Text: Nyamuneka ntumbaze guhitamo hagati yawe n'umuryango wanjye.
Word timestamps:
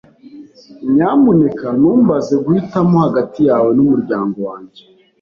Nyamuneka 0.93 1.67
ntumbaze 1.79 2.33
guhitamo 2.45 2.95
hagati 3.05 3.39
yawe 3.49 3.69
n'umuryango 3.75 4.37
wanjye. 4.47 4.81